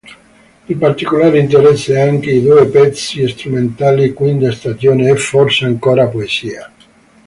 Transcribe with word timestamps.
Di 0.65 0.73
particolare 0.73 1.37
interesse 1.37 1.95
anche 1.99 2.31
i 2.31 2.41
due 2.41 2.65
pezzi 2.65 3.27
strumentali, 3.27 4.13
"Quinta 4.13 4.51
stagione" 4.51 5.07
e 5.11 5.15
"Forse 5.15 5.65
ancora 5.65 6.07
poesia". 6.07 6.71